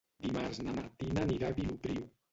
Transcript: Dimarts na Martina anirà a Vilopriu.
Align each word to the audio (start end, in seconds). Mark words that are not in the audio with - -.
Dimarts 0.27 0.61
na 0.69 0.73
Martina 0.79 1.27
anirà 1.27 1.53
a 1.55 1.59
Vilopriu. 1.61 2.07